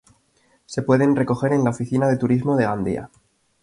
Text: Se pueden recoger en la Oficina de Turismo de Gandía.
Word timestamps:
Se 0.65 0.81
pueden 0.81 1.15
recoger 1.15 1.53
en 1.53 1.63
la 1.63 1.69
Oficina 1.69 2.07
de 2.07 2.17
Turismo 2.17 2.55
de 2.57 2.63
Gandía. 2.65 3.11